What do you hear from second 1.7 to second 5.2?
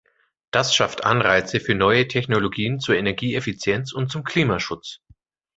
neue Technologien zur Energieeffizienz und zum Klimaschutz.